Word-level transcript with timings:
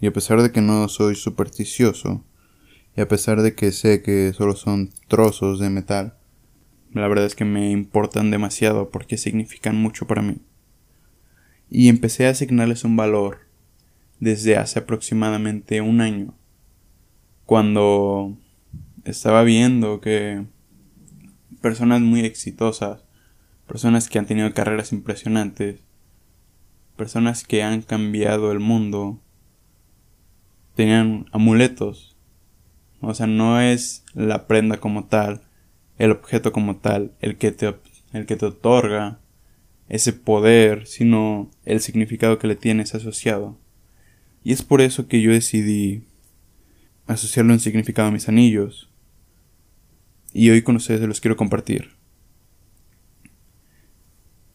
Y 0.00 0.06
a 0.06 0.12
pesar 0.12 0.40
de 0.42 0.50
que 0.50 0.60
no 0.60 0.88
soy 0.88 1.14
supersticioso, 1.14 2.24
y 2.96 3.00
a 3.00 3.08
pesar 3.08 3.42
de 3.42 3.54
que 3.54 3.70
sé 3.72 4.02
que 4.02 4.32
solo 4.32 4.56
son 4.56 4.90
trozos 5.08 5.60
de 5.60 5.70
metal, 5.70 6.16
la 6.92 7.06
verdad 7.06 7.26
es 7.26 7.34
que 7.34 7.44
me 7.44 7.70
importan 7.70 8.30
demasiado 8.30 8.90
porque 8.90 9.16
significan 9.16 9.76
mucho 9.76 10.06
para 10.06 10.22
mí. 10.22 10.38
Y 11.68 11.88
empecé 11.88 12.26
a 12.26 12.30
asignarles 12.30 12.82
un 12.84 12.96
valor 12.96 13.38
desde 14.18 14.56
hace 14.56 14.80
aproximadamente 14.80 15.80
un 15.80 16.00
año, 16.00 16.34
cuando 17.46 18.36
estaba 19.04 19.42
viendo 19.42 20.00
que 20.00 20.44
personas 21.60 22.00
muy 22.00 22.20
exitosas, 22.20 23.04
personas 23.66 24.08
que 24.08 24.18
han 24.18 24.26
tenido 24.26 24.52
carreras 24.52 24.92
impresionantes, 24.92 25.80
personas 26.96 27.44
que 27.44 27.62
han 27.62 27.82
cambiado 27.82 28.52
el 28.52 28.60
mundo, 28.60 29.20
tenían 30.80 31.26
amuletos. 31.30 32.16
O 33.02 33.12
sea, 33.12 33.26
no 33.26 33.60
es 33.60 34.02
la 34.14 34.46
prenda 34.46 34.78
como 34.78 35.04
tal, 35.04 35.42
el 35.98 36.10
objeto 36.10 36.52
como 36.52 36.76
tal, 36.76 37.12
el 37.20 37.36
que 37.36 37.52
te, 37.52 37.74
el 38.14 38.24
que 38.24 38.36
te 38.36 38.46
otorga 38.46 39.20
ese 39.90 40.14
poder, 40.14 40.86
sino 40.86 41.50
el 41.66 41.80
significado 41.80 42.38
que 42.38 42.46
le 42.46 42.56
tienes 42.56 42.94
asociado. 42.94 43.58
Y 44.42 44.52
es 44.52 44.62
por 44.62 44.80
eso 44.80 45.06
que 45.06 45.20
yo 45.20 45.32
decidí 45.32 46.04
asociarlo 47.06 47.52
en 47.52 47.60
significado 47.60 48.08
a 48.08 48.12
mis 48.12 48.30
anillos. 48.30 48.88
Y 50.32 50.48
hoy 50.48 50.62
con 50.62 50.76
ustedes 50.76 51.06
los 51.06 51.20
quiero 51.20 51.36
compartir. 51.36 51.90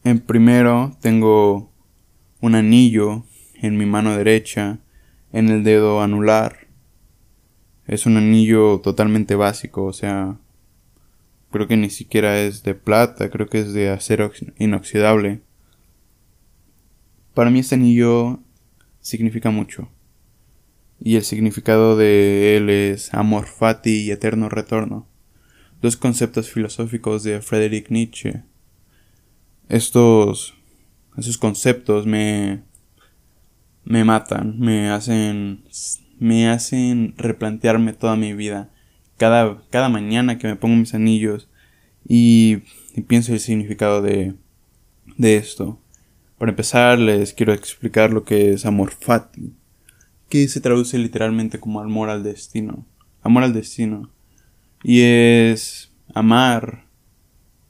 En 0.03 0.21
primero 0.21 0.97
tengo 1.01 1.71
un 2.41 2.55
anillo 2.55 3.25
en 3.61 3.77
mi 3.77 3.85
mano 3.85 4.17
derecha, 4.17 4.79
en 5.35 5.49
el 5.49 5.65
dedo 5.65 6.01
anular. 6.01 6.67
Es 7.87 8.05
un 8.05 8.15
anillo 8.15 8.79
totalmente 8.79 9.35
básico, 9.35 9.83
o 9.83 9.91
sea, 9.91 10.39
creo 11.51 11.67
que 11.67 11.75
ni 11.75 11.89
siquiera 11.89 12.39
es 12.39 12.63
de 12.63 12.73
plata, 12.73 13.29
creo 13.29 13.47
que 13.47 13.59
es 13.59 13.73
de 13.73 13.89
acero 13.89 14.31
inoxidable. 14.57 15.41
Para 17.33 17.49
mí 17.49 17.59
este 17.59 17.75
anillo 17.75 18.39
significa 19.01 19.49
mucho. 19.49 19.89
Y 21.01 21.17
el 21.17 21.23
significado 21.25 21.97
de 21.97 22.55
él 22.55 22.69
es 22.69 23.13
amor 23.13 23.45
fati 23.45 24.05
y 24.05 24.11
eterno 24.11 24.47
retorno. 24.47 25.05
Dos 25.81 25.97
conceptos 25.97 26.49
filosóficos 26.49 27.23
de 27.23 27.41
Friedrich 27.41 27.89
Nietzsche. 27.89 28.43
Estos, 29.67 30.55
esos 31.17 31.37
conceptos 31.37 32.05
me, 32.05 32.63
me 33.85 34.03
matan, 34.03 34.59
me 34.59 34.89
hacen, 34.89 35.63
me 36.19 36.49
hacen 36.49 37.13
replantearme 37.17 37.93
toda 37.93 38.15
mi 38.15 38.33
vida 38.33 38.69
cada, 39.17 39.61
cada 39.69 39.89
mañana 39.89 40.37
que 40.37 40.47
me 40.47 40.55
pongo 40.55 40.75
mis 40.75 40.93
anillos 40.93 41.49
y, 42.07 42.57
pienso 43.07 43.33
el 43.33 43.39
significado 43.39 44.01
de, 44.01 44.35
de 45.17 45.37
esto. 45.37 45.79
Para 46.37 46.51
empezar, 46.51 46.99
les 46.99 47.33
quiero 47.33 47.53
explicar 47.53 48.11
lo 48.11 48.23
que 48.23 48.51
es 48.51 48.65
amor 48.65 48.91
fati, 48.91 49.53
que 50.29 50.47
se 50.47 50.61
traduce 50.61 50.97
literalmente 50.97 51.59
como 51.59 51.79
amor 51.79 52.09
al 52.09 52.23
destino. 52.23 52.85
Amor 53.21 53.43
al 53.43 53.53
destino. 53.53 54.11
Y 54.83 55.01
es 55.01 55.91
amar, 56.13 56.85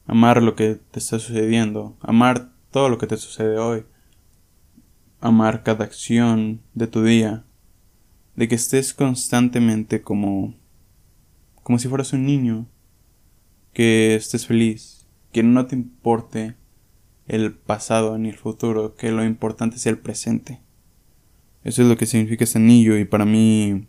amar 0.05 0.41
lo 0.41 0.55
que 0.55 0.79
te 0.91 0.99
está 0.99 1.19
sucediendo, 1.19 1.95
amar 2.01 2.49
todo 2.71 2.89
lo 2.89 2.97
que 2.97 3.07
te 3.07 3.17
sucede 3.17 3.57
hoy, 3.57 3.85
amar 5.25 5.63
cada 5.63 5.85
acción 5.85 6.61
de 6.75 6.87
tu 6.87 7.03
día, 7.03 7.45
de 8.35 8.47
que 8.47 8.55
estés 8.55 8.93
constantemente 8.93 10.01
como 10.01 10.55
como 11.63 11.79
si 11.79 11.87
fueras 11.87 12.13
un 12.13 12.27
niño, 12.27 12.67
que 13.73 14.13
estés 14.13 14.45
feliz, 14.45 15.07
que 15.31 15.41
no 15.41 15.65
te 15.65 15.75
importe 15.75 16.53
el 17.27 17.53
pasado 17.53 18.19
ni 18.19 18.29
el 18.29 18.37
futuro, 18.37 18.93
que 18.93 19.11
lo 19.11 19.25
importante 19.25 19.79
sea 19.79 19.91
el 19.91 19.97
presente. 19.97 20.61
Eso 21.63 21.81
es 21.81 21.87
lo 21.87 21.97
que 21.97 22.05
significa 22.05 22.43
ese 22.43 22.59
anillo 22.59 22.95
y 22.95 23.05
para 23.05 23.25
mí 23.25 23.87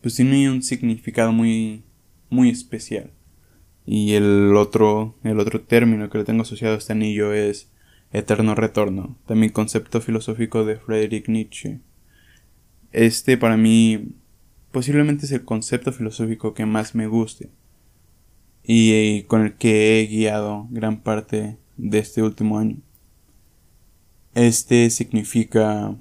pues 0.00 0.16
tiene 0.16 0.50
un 0.50 0.64
significado 0.64 1.32
muy 1.32 1.84
muy 2.28 2.50
especial. 2.50 3.12
Y 3.86 4.14
el 4.14 4.56
otro 4.56 5.14
el 5.22 5.38
otro 5.38 5.60
término 5.60 6.10
que 6.10 6.18
le 6.18 6.24
tengo 6.24 6.42
asociado 6.42 6.74
a 6.74 6.78
este 6.78 6.92
anillo 6.92 7.32
es 7.32 7.70
eterno 8.12 8.54
retorno, 8.54 9.16
también 9.26 9.52
concepto 9.52 10.00
filosófico 10.00 10.64
de 10.64 10.76
Friedrich 10.76 11.28
Nietzsche. 11.28 11.80
Este 12.92 13.36
para 13.36 13.56
mí 13.56 14.14
posiblemente 14.72 15.26
es 15.26 15.32
el 15.32 15.44
concepto 15.44 15.92
filosófico 15.92 16.54
que 16.54 16.66
más 16.66 16.94
me 16.94 17.06
guste 17.06 17.50
y 18.62 19.22
con 19.24 19.42
el 19.42 19.54
que 19.56 20.00
he 20.00 20.06
guiado 20.06 20.66
gran 20.70 21.00
parte 21.00 21.56
de 21.76 21.98
este 21.98 22.22
último 22.22 22.58
año. 22.58 22.76
Este 24.34 24.90
significa 24.90 25.96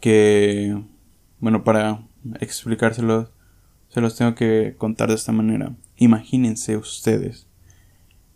que, 0.00 0.82
bueno, 1.38 1.64
para 1.64 2.02
explicárselos, 2.40 3.28
se 3.88 4.00
los 4.00 4.16
tengo 4.16 4.34
que 4.34 4.74
contar 4.78 5.08
de 5.08 5.14
esta 5.14 5.32
manera. 5.32 5.76
Imagínense 5.96 6.76
ustedes 6.76 7.46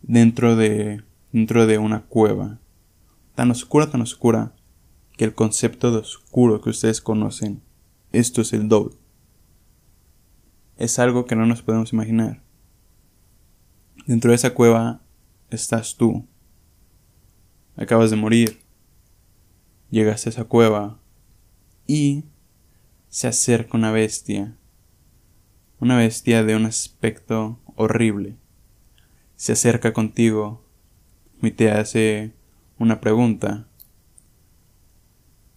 dentro 0.02 0.54
de, 0.56 1.02
dentro 1.32 1.66
de 1.66 1.78
una 1.78 2.02
cueva, 2.02 2.58
tan 3.40 3.50
oscura, 3.50 3.90
tan 3.90 4.02
oscura, 4.02 4.54
que 5.16 5.24
el 5.24 5.34
concepto 5.34 5.90
de 5.90 5.98
oscuro 5.98 6.60
que 6.60 6.68
ustedes 6.70 7.00
conocen, 7.00 7.62
esto 8.12 8.42
es 8.42 8.52
el 8.52 8.68
doble 8.68 9.00
es 10.80 10.98
algo 10.98 11.26
que 11.26 11.36
no 11.36 11.44
nos 11.44 11.60
podemos 11.60 11.92
imaginar. 11.92 12.42
Dentro 14.06 14.30
de 14.30 14.36
esa 14.36 14.54
cueva 14.54 15.02
estás 15.50 15.94
tú. 15.94 16.26
Acabas 17.76 18.10
de 18.10 18.16
morir. 18.16 18.62
Llegas 19.90 20.24
a 20.24 20.30
esa 20.30 20.44
cueva 20.44 20.98
y 21.86 22.24
se 23.10 23.28
acerca 23.28 23.76
una 23.76 23.92
bestia. 23.92 24.56
Una 25.80 25.98
bestia 25.98 26.44
de 26.44 26.56
un 26.56 26.64
aspecto 26.64 27.60
horrible. 27.76 28.36
Se 29.36 29.52
acerca 29.52 29.92
contigo 29.92 30.64
y 31.42 31.50
te 31.50 31.70
hace 31.70 32.32
una 32.80 33.00
pregunta. 33.00 33.68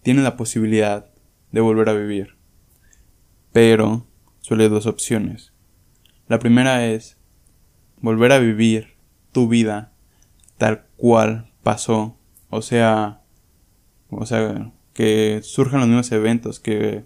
Tiene 0.02 0.22
la 0.22 0.36
posibilidad 0.36 1.10
de 1.50 1.60
volver 1.60 1.88
a 1.88 1.94
vivir. 1.94 2.36
Pero 3.50 4.06
suele 4.40 4.68
dos 4.68 4.86
opciones. 4.86 5.52
La 6.28 6.38
primera 6.38 6.86
es 6.86 7.16
volver 8.00 8.30
a 8.30 8.38
vivir 8.38 8.94
tu 9.32 9.48
vida 9.48 9.92
tal 10.58 10.86
cual 10.96 11.50
pasó, 11.62 12.16
o 12.50 12.62
sea, 12.62 13.22
o 14.10 14.26
sea, 14.26 14.72
que 14.92 15.40
surjan 15.42 15.80
los 15.80 15.88
mismos 15.88 16.12
eventos 16.12 16.60
que, 16.60 17.04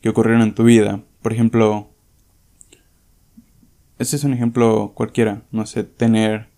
que 0.00 0.10
ocurrieron 0.10 0.42
en 0.42 0.54
tu 0.54 0.64
vida. 0.64 1.02
Por 1.22 1.32
ejemplo, 1.32 1.90
este 3.98 4.16
es 4.16 4.24
un 4.24 4.34
ejemplo 4.34 4.92
cualquiera, 4.94 5.42
no 5.50 5.64
sé, 5.64 5.82
tener 5.82 6.50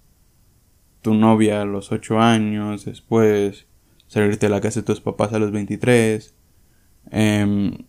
tu 1.03 1.15
novia 1.15 1.63
a 1.63 1.65
los 1.65 1.93
8 1.93 2.21
años, 2.21 2.85
después 2.85 3.67
salirte 4.07 4.47
de 4.47 4.51
la 4.51 4.61
casa 4.61 4.81
de 4.81 4.87
tus 4.87 5.01
papás 5.01 5.33
a 5.33 5.39
los 5.39 5.53
23, 5.53 6.35
em, 7.11 7.85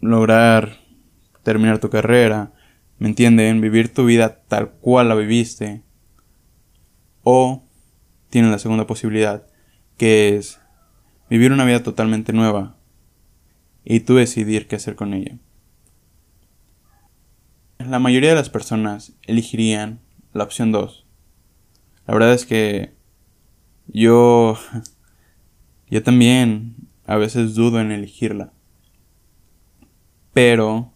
lograr 0.00 0.78
terminar 1.42 1.78
tu 1.78 1.90
carrera, 1.90 2.52
¿me 2.98 3.08
entienden? 3.08 3.60
Vivir 3.60 3.92
tu 3.92 4.04
vida 4.04 4.42
tal 4.48 4.70
cual 4.70 5.08
la 5.08 5.14
viviste. 5.14 5.82
O 7.22 7.64
tienes 8.30 8.50
la 8.50 8.58
segunda 8.58 8.86
posibilidad, 8.86 9.46
que 9.96 10.36
es 10.36 10.60
vivir 11.30 11.52
una 11.52 11.64
vida 11.64 11.82
totalmente 11.82 12.32
nueva 12.32 12.76
y 13.84 14.00
tú 14.00 14.14
decidir 14.14 14.66
qué 14.66 14.76
hacer 14.76 14.94
con 14.94 15.14
ella. 15.14 15.38
La 17.78 17.98
mayoría 17.98 18.30
de 18.30 18.36
las 18.36 18.50
personas 18.50 19.14
elegirían 19.22 20.00
la 20.32 20.44
opción 20.44 20.72
2. 20.72 21.07
La 22.08 22.14
verdad 22.14 22.32
es 22.32 22.46
que 22.46 22.94
yo 23.86 24.58
yo 25.90 26.02
también 26.02 26.74
a 27.04 27.16
veces 27.16 27.54
dudo 27.54 27.80
en 27.80 27.92
elegirla. 27.92 28.54
Pero 30.32 30.94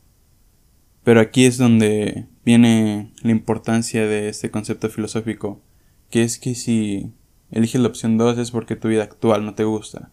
pero 1.05 1.20
aquí 1.20 1.44
es 1.44 1.59
donde 1.59 2.29
viene 2.47 3.12
la 3.23 3.31
importancia 3.31 4.06
de 4.06 4.31
este 4.31 4.50
concepto 4.50 4.88
filosófico, 4.88 5.61
que 6.09 6.23
es 6.23 6.38
que 6.38 6.55
si 6.55 7.12
eliges 7.50 7.82
la 7.82 7.88
opción 7.88 8.17
2 8.17 8.38
es 8.38 8.50
porque 8.50 8.76
tu 8.76 8.88
vida 8.88 9.03
actual 9.03 9.44
no 9.44 9.55
te 9.55 9.64
gusta. 9.64 10.11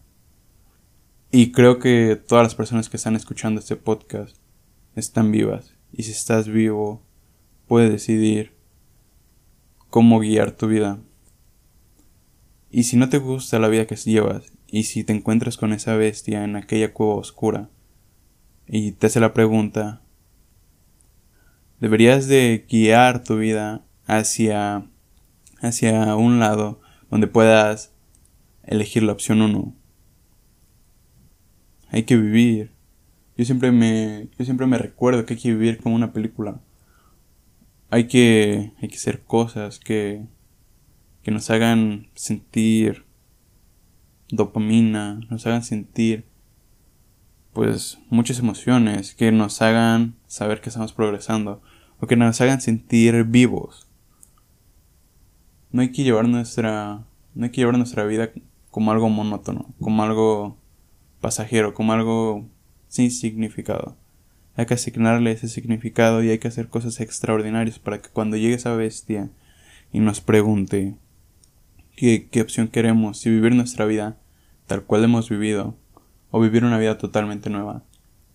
Y 1.32 1.50
creo 1.52 1.78
que 1.78 2.16
todas 2.16 2.44
las 2.44 2.54
personas 2.54 2.90
que 2.90 2.98
están 2.98 3.16
escuchando 3.16 3.60
este 3.60 3.76
podcast 3.76 4.36
están 4.96 5.32
vivas. 5.32 5.74
Y 5.92 6.02
si 6.02 6.10
estás 6.10 6.46
vivo, 6.46 7.02
puedes 7.66 7.90
decidir 7.90 8.59
cómo 9.90 10.20
guiar 10.20 10.52
tu 10.52 10.68
vida. 10.68 10.98
Y 12.70 12.84
si 12.84 12.96
no 12.96 13.08
te 13.08 13.18
gusta 13.18 13.58
la 13.58 13.66
vida 13.66 13.86
que 13.86 13.96
llevas 13.96 14.52
Y 14.68 14.84
si 14.84 15.02
te 15.02 15.12
encuentras 15.12 15.56
con 15.56 15.72
esa 15.72 15.96
bestia 15.96 16.44
en 16.44 16.54
aquella 16.54 16.92
cueva 16.92 17.16
oscura 17.16 17.68
y 18.72 18.92
te 18.92 19.08
hace 19.08 19.18
la 19.18 19.34
pregunta, 19.34 20.00
deberías 21.80 22.28
de 22.28 22.66
guiar 22.70 23.24
tu 23.24 23.36
vida 23.36 23.84
hacia 24.06 24.86
hacia 25.60 26.14
un 26.14 26.38
lado 26.38 26.80
donde 27.10 27.26
puedas 27.26 27.92
elegir 28.62 29.02
la 29.02 29.12
opción 29.12 29.42
1. 29.42 29.74
Hay 31.88 32.04
que 32.04 32.16
vivir. 32.16 32.70
Yo 33.36 33.44
siempre 33.44 33.72
me 33.72 34.28
yo 34.38 34.44
siempre 34.44 34.68
me 34.68 34.78
recuerdo 34.78 35.26
que 35.26 35.34
hay 35.34 35.40
que 35.40 35.52
vivir 35.52 35.78
como 35.78 35.96
una 35.96 36.12
película. 36.12 36.60
Hay 37.90 38.06
que 38.06 38.72
hay 38.80 38.88
que 38.88 38.96
hacer 38.96 39.22
cosas 39.22 39.78
que 39.78 40.26
que 41.22 41.30
nos 41.30 41.50
hagan 41.50 42.08
sentir 42.14 43.04
dopamina, 44.30 45.20
nos 45.28 45.46
hagan 45.46 45.62
sentir 45.62 46.24
pues 47.52 47.98
muchas 48.08 48.38
emociones, 48.38 49.14
que 49.14 49.32
nos 49.32 49.60
hagan 49.60 50.14
saber 50.26 50.60
que 50.60 50.68
estamos 50.68 50.92
progresando 50.92 51.62
o 51.98 52.06
que 52.06 52.16
nos 52.16 52.40
hagan 52.40 52.60
sentir 52.60 53.24
vivos. 53.24 53.88
No 55.72 55.82
hay 55.82 55.92
que 55.92 56.04
llevar 56.04 56.28
nuestra 56.28 57.04
no 57.34 57.44
hay 57.44 57.50
que 57.50 57.60
llevar 57.60 57.76
nuestra 57.76 58.04
vida 58.04 58.30
como 58.70 58.92
algo 58.92 59.08
monótono, 59.08 59.74
como 59.80 60.02
algo 60.02 60.56
pasajero, 61.20 61.74
como 61.74 61.92
algo 61.92 62.48
sin 62.88 63.10
significado. 63.10 63.96
Hay 64.56 64.66
que 64.66 64.74
asignarle 64.74 65.32
ese 65.32 65.48
significado 65.48 66.22
y 66.22 66.30
hay 66.30 66.38
que 66.38 66.48
hacer 66.48 66.68
cosas 66.68 67.00
extraordinarias 67.00 67.78
para 67.78 68.02
que 68.02 68.10
cuando 68.10 68.36
llegue 68.36 68.54
esa 68.54 68.74
bestia 68.74 69.30
y 69.92 70.00
nos 70.00 70.20
pregunte 70.20 70.96
qué, 71.96 72.28
qué 72.30 72.42
opción 72.42 72.68
queremos, 72.68 73.18
si 73.18 73.30
vivir 73.30 73.54
nuestra 73.54 73.84
vida 73.84 74.18
tal 74.66 74.84
cual 74.84 75.04
hemos 75.04 75.28
vivido 75.28 75.76
o 76.30 76.40
vivir 76.40 76.64
una 76.64 76.78
vida 76.78 76.98
totalmente 76.98 77.50
nueva, 77.50 77.82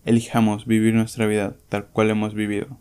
elijamos 0.06 0.66
vivir 0.66 0.94
nuestra 0.94 1.26
vida 1.28 1.56
tal 1.70 1.88
cual 1.88 2.10
hemos 2.10 2.34
vivido. 2.34 2.78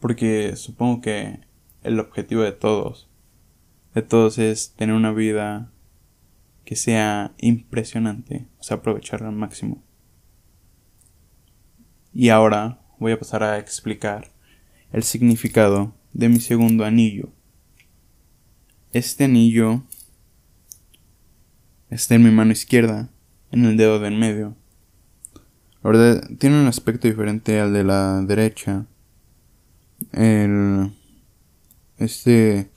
Porque 0.00 0.56
supongo 0.56 1.00
que 1.00 1.40
el 1.82 2.00
objetivo 2.00 2.42
de 2.42 2.52
todos, 2.52 3.08
de 3.94 4.02
todos 4.02 4.38
es 4.38 4.72
tener 4.74 4.94
una 4.94 5.12
vida 5.12 5.70
que 6.64 6.76
sea 6.76 7.32
impresionante, 7.38 8.46
o 8.58 8.62
sea, 8.62 8.78
aprovecharla 8.78 9.28
al 9.28 9.34
máximo. 9.34 9.82
Y 12.12 12.30
ahora 12.30 12.80
voy 12.98 13.12
a 13.12 13.18
pasar 13.18 13.42
a 13.42 13.58
explicar 13.58 14.30
el 14.92 15.02
significado 15.02 15.94
de 16.12 16.28
mi 16.28 16.40
segundo 16.40 16.84
anillo. 16.84 17.28
Este 18.92 19.24
anillo 19.24 19.82
está 21.90 22.14
en 22.14 22.24
mi 22.24 22.30
mano 22.30 22.52
izquierda, 22.52 23.10
en 23.50 23.64
el 23.64 23.76
dedo 23.76 23.98
de 23.98 24.08
en 24.08 24.18
medio. 24.18 24.56
La 25.82 25.90
verdad, 25.90 26.30
tiene 26.38 26.60
un 26.60 26.66
aspecto 26.66 27.06
diferente 27.06 27.60
al 27.60 27.72
de 27.72 27.84
la 27.84 28.22
derecha. 28.22 28.86
El. 30.12 30.92
Este. 31.98 32.70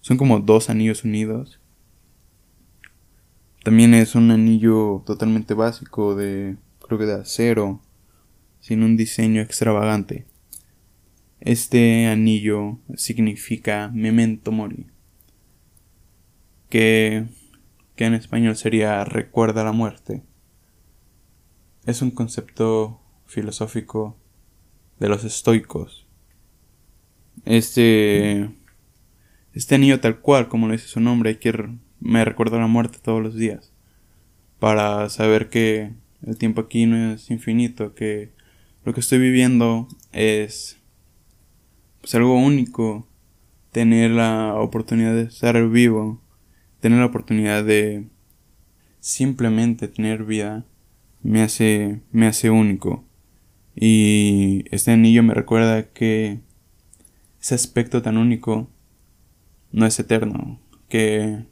Son 0.00 0.16
como 0.16 0.40
dos 0.40 0.68
anillos 0.68 1.04
unidos. 1.04 1.60
También 3.62 3.94
es 3.94 4.14
un 4.14 4.30
anillo 4.30 5.02
totalmente 5.06 5.54
básico 5.54 6.14
de. 6.14 6.56
Creo 6.86 6.98
que 6.98 7.06
de 7.06 7.14
acero. 7.14 7.80
Sin 8.64 8.82
un 8.82 8.96
diseño 8.96 9.42
extravagante. 9.42 10.24
Este 11.40 12.06
anillo 12.06 12.78
significa 12.96 13.90
memento 13.92 14.52
mori. 14.52 14.86
Que 16.70 17.26
que 17.94 18.06
en 18.06 18.14
español 18.14 18.56
sería 18.56 19.04
recuerda 19.04 19.64
la 19.64 19.72
muerte. 19.72 20.22
Es 21.84 22.00
un 22.00 22.10
concepto 22.10 23.02
filosófico 23.26 24.16
de 24.98 25.10
los 25.10 25.24
estoicos. 25.24 26.06
Este 27.44 28.48
este 29.52 29.74
anillo 29.74 30.00
tal 30.00 30.20
cual, 30.20 30.48
como 30.48 30.68
lo 30.68 30.72
dice 30.72 30.88
su 30.88 31.00
nombre, 31.00 31.38
que 31.38 31.52
me 32.00 32.24
recuerda 32.24 32.58
la 32.58 32.66
muerte 32.66 32.96
todos 33.02 33.22
los 33.22 33.34
días 33.34 33.74
para 34.58 35.10
saber 35.10 35.50
que 35.50 35.92
el 36.26 36.38
tiempo 36.38 36.62
aquí 36.62 36.86
no 36.86 37.12
es 37.12 37.30
infinito, 37.30 37.94
que 37.94 38.32
lo 38.84 38.94
que 38.94 39.00
estoy 39.00 39.18
viviendo 39.18 39.88
es 40.12 40.78
pues 42.00 42.14
algo 42.14 42.36
único, 42.36 43.08
tener 43.72 44.10
la 44.10 44.54
oportunidad 44.56 45.14
de 45.14 45.22
estar 45.22 45.68
vivo 45.68 46.24
tener 46.84 46.98
la 46.98 47.06
oportunidad 47.06 47.64
de 47.64 48.04
simplemente 49.00 49.88
tener 49.88 50.24
vida 50.24 50.66
me 51.22 51.40
hace 51.40 52.02
me 52.12 52.26
hace 52.26 52.50
único. 52.50 53.06
Y 53.74 54.66
este 54.70 54.90
anillo 54.90 55.22
me 55.22 55.32
recuerda 55.32 55.88
que 55.94 56.40
ese 57.40 57.54
aspecto 57.54 58.02
tan 58.02 58.18
único 58.18 58.68
no 59.72 59.86
es 59.86 59.98
eterno 59.98 60.60
que 60.90 61.46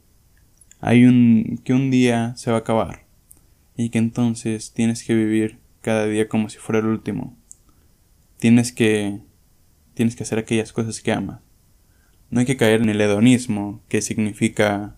hay 0.81 1.05
un 1.05 1.59
que 1.63 1.73
un 1.73 1.89
día 1.89 2.35
se 2.35 2.51
va 2.51 2.57
a 2.57 2.59
acabar 2.59 3.07
y 3.75 3.89
que 3.89 3.97
entonces 3.97 4.71
tienes 4.71 5.03
que 5.03 5.15
vivir 5.15 5.57
cada 5.83 6.07
día 6.07 6.27
como 6.27 6.49
si 6.49 6.57
fuera 6.57 6.79
el 6.79 6.87
último 6.87 7.37
tienes 8.39 8.71
que 8.71 9.19
tienes 9.93 10.15
que 10.15 10.23
hacer 10.23 10.39
aquellas 10.39 10.73
cosas 10.73 10.99
que 11.01 11.11
amas 11.11 11.41
no 12.31 12.39
hay 12.39 12.47
que 12.47 12.57
caer 12.57 12.81
en 12.81 12.89
el 12.89 12.99
hedonismo 12.99 13.83
que 13.87 14.01
significa 14.01 14.97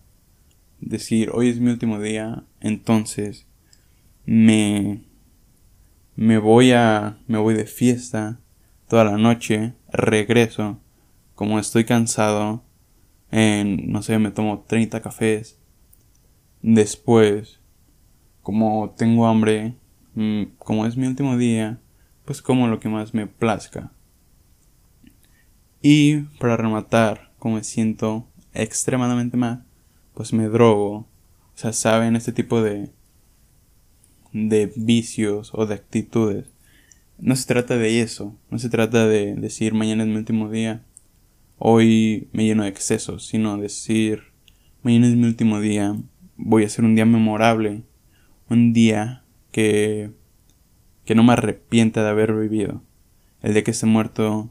decir 0.80 1.30
hoy 1.32 1.48
es 1.48 1.60
mi 1.60 1.70
último 1.70 2.00
día, 2.00 2.44
entonces 2.60 3.46
me 4.24 5.02
me 6.14 6.38
voy 6.38 6.72
a 6.72 7.18
me 7.26 7.38
voy 7.38 7.54
de 7.54 7.66
fiesta 7.66 8.40
toda 8.88 9.04
la 9.04 9.18
noche, 9.18 9.74
regreso, 9.90 10.80
como 11.34 11.58
estoy 11.58 11.84
cansado, 11.84 12.62
en 13.30 13.90
no 13.90 14.02
sé, 14.02 14.18
me 14.18 14.30
tomo 14.30 14.64
30 14.66 15.02
cafés. 15.02 15.58
Después, 16.62 17.60
como 18.42 18.94
tengo 18.96 19.26
hambre, 19.26 19.74
como 20.58 20.86
es 20.86 20.96
mi 20.96 21.06
último 21.06 21.36
día, 21.36 21.80
pues 22.24 22.42
como 22.42 22.68
lo 22.68 22.80
que 22.80 22.88
más 22.88 23.14
me 23.14 23.26
plazca. 23.26 23.92
Y 25.82 26.22
para 26.40 26.56
rematar, 26.56 27.32
como 27.38 27.56
me 27.56 27.64
siento 27.64 28.26
extremadamente 28.52 29.36
mal, 29.36 29.64
pues 30.14 30.32
me 30.32 30.48
drogo. 30.48 30.94
O 30.94 31.58
sea, 31.58 31.72
saben 31.72 32.16
este 32.16 32.32
tipo 32.32 32.62
de 32.62 32.90
de 34.36 34.72
vicios 34.76 35.50
o 35.54 35.66
de 35.66 35.74
actitudes. 35.74 36.46
No 37.18 37.34
se 37.36 37.46
trata 37.46 37.76
de 37.76 38.02
eso, 38.02 38.36
no 38.50 38.58
se 38.58 38.68
trata 38.68 39.06
de 39.06 39.34
decir 39.34 39.72
mañana 39.72 40.02
es 40.02 40.10
mi 40.10 40.16
último 40.16 40.50
día, 40.50 40.84
hoy 41.56 42.28
me 42.32 42.44
lleno 42.44 42.64
de 42.64 42.68
excesos, 42.68 43.26
sino 43.26 43.56
decir 43.56 44.24
mañana 44.82 45.08
es 45.08 45.16
mi 45.16 45.24
último 45.24 45.60
día, 45.60 45.96
voy 46.36 46.64
a 46.64 46.66
hacer 46.66 46.84
un 46.84 46.94
día 46.94 47.06
memorable, 47.06 47.82
un 48.50 48.74
día 48.74 49.24
que 49.56 50.10
que 51.06 51.14
no 51.14 51.22
me 51.22 51.32
arrepienta 51.32 52.02
de 52.02 52.10
haber 52.10 52.34
vivido. 52.34 52.82
El 53.40 53.54
día 53.54 53.64
que 53.64 53.70
esté 53.70 53.86
muerto, 53.86 54.50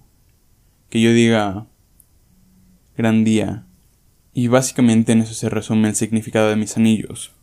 que 0.89 0.99
yo 0.99 1.13
diga 1.13 1.67
gran 2.97 3.23
día, 3.23 3.67
y 4.33 4.47
básicamente 4.47 5.11
en 5.11 5.19
eso 5.19 5.35
se 5.35 5.49
resume 5.49 5.89
el 5.89 5.95
significado 5.95 6.49
de 6.49 6.55
mis 6.55 6.75
anillos. 6.77 7.33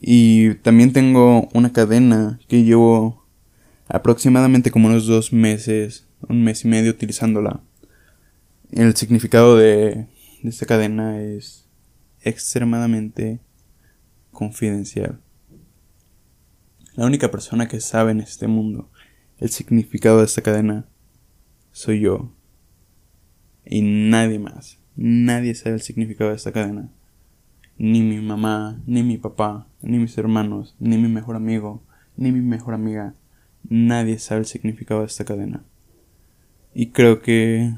Y 0.00 0.54
también 0.56 0.92
tengo 0.92 1.48
una 1.52 1.72
cadena 1.72 2.40
que 2.48 2.64
llevo 2.64 3.26
aproximadamente 3.86 4.70
como 4.70 4.88
unos 4.88 5.06
dos 5.06 5.32
meses, 5.32 6.08
un 6.28 6.42
mes 6.42 6.64
y 6.64 6.68
medio 6.68 6.90
utilizándola. 6.90 7.60
El 8.72 8.96
significado 8.96 9.56
de, 9.56 10.06
de 10.42 10.48
esta 10.48 10.66
cadena 10.66 11.20
es 11.20 11.68
extremadamente 12.22 13.40
confidencial. 14.32 15.20
La 16.98 17.06
única 17.06 17.30
persona 17.30 17.68
que 17.68 17.80
sabe 17.80 18.10
en 18.10 18.18
este 18.18 18.48
mundo 18.48 18.90
el 19.38 19.50
significado 19.50 20.18
de 20.18 20.24
esta 20.24 20.42
cadena 20.42 20.88
soy 21.70 22.00
yo. 22.00 22.32
Y 23.64 23.82
nadie 23.82 24.40
más. 24.40 24.80
Nadie 24.96 25.54
sabe 25.54 25.76
el 25.76 25.80
significado 25.80 26.30
de 26.30 26.36
esta 26.36 26.50
cadena. 26.50 26.90
Ni 27.76 28.02
mi 28.02 28.20
mamá, 28.20 28.82
ni 28.84 29.04
mi 29.04 29.16
papá, 29.16 29.68
ni 29.80 29.98
mis 29.98 30.18
hermanos, 30.18 30.74
ni 30.80 30.98
mi 30.98 31.06
mejor 31.06 31.36
amigo, 31.36 31.84
ni 32.16 32.32
mi 32.32 32.40
mejor 32.40 32.74
amiga. 32.74 33.14
Nadie 33.62 34.18
sabe 34.18 34.40
el 34.40 34.46
significado 34.46 35.02
de 35.02 35.06
esta 35.06 35.24
cadena. 35.24 35.62
Y 36.74 36.90
creo 36.90 37.22
que 37.22 37.74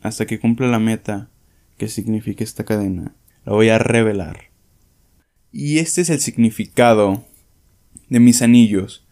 hasta 0.00 0.24
que 0.24 0.40
cumpla 0.40 0.68
la 0.68 0.78
meta 0.78 1.28
que 1.76 1.88
signifique 1.88 2.44
esta 2.44 2.64
cadena, 2.64 3.14
la 3.44 3.52
voy 3.52 3.68
a 3.68 3.78
revelar. 3.78 4.52
Y 5.52 5.80
este 5.80 6.00
es 6.00 6.08
el 6.08 6.20
significado 6.20 7.26
de 8.08 8.20
mis 8.20 8.42
anillos. 8.42 9.06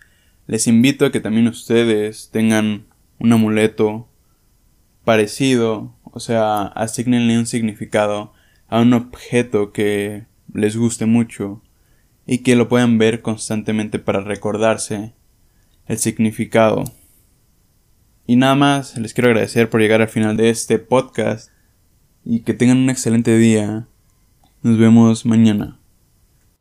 Les 0.46 0.66
invito 0.66 1.06
a 1.06 1.12
que 1.12 1.20
también 1.20 1.48
ustedes 1.48 2.30
tengan 2.32 2.86
un 3.18 3.32
amuleto 3.32 4.08
parecido 5.04 5.94
o 6.14 6.20
sea, 6.20 6.62
asignenle 6.62 7.36
un 7.36 7.46
significado 7.46 8.32
a 8.68 8.80
un 8.80 8.92
objeto 8.92 9.72
que 9.72 10.26
les 10.52 10.76
guste 10.76 11.06
mucho 11.06 11.60
y 12.24 12.38
que 12.38 12.54
lo 12.54 12.68
puedan 12.68 12.98
ver 12.98 13.20
constantemente 13.20 13.98
para 13.98 14.20
recordarse 14.20 15.12
el 15.88 15.98
significado. 15.98 16.84
Y 18.28 18.36
nada 18.36 18.54
más, 18.54 18.96
les 18.96 19.12
quiero 19.12 19.28
agradecer 19.28 19.68
por 19.68 19.80
llegar 19.80 20.02
al 20.02 20.08
final 20.08 20.36
de 20.36 20.50
este 20.50 20.78
podcast 20.78 21.50
y 22.24 22.40
que 22.40 22.54
tengan 22.54 22.78
un 22.78 22.90
excelente 22.90 23.36
día. 23.36 23.88
Nos 24.62 24.78
vemos 24.78 25.26
mañana. 25.26 25.80